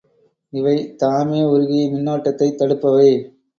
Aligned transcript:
இவை 0.53 0.73
தாமே 0.95 1.43
உருகி 1.43 1.81
மின்னோட்டத்தைத் 1.91 2.57
தடுப்பவை. 2.57 3.09